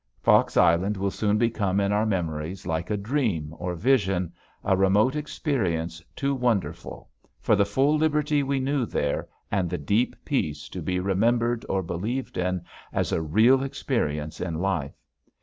Fox 0.19 0.57
Island 0.57 0.97
will 0.97 1.11
soon 1.11 1.37
become 1.37 1.79
in 1.79 1.91
our 1.91 2.07
memories 2.07 2.65
like 2.65 2.89
a 2.89 2.97
dream 2.97 3.53
or 3.59 3.75
vision, 3.75 4.33
a 4.63 4.75
remote 4.75 5.15
experience 5.15 6.01
too 6.15 6.33
wonderful, 6.33 7.07
for 7.39 7.55
the 7.55 7.67
full 7.67 7.97
liberty 7.97 8.41
we 8.41 8.59
knew 8.59 8.87
there 8.87 9.29
and 9.51 9.69
the 9.69 9.77
deep 9.77 10.15
peace, 10.25 10.67
to 10.69 10.81
be 10.81 10.99
remembered 10.99 11.67
or 11.69 11.83
believed 11.83 12.39
in 12.39 12.63
as 12.91 13.11
a 13.11 13.21
real 13.21 13.61
experience 13.61 14.41
in 14.41 14.55
life. 14.55 14.97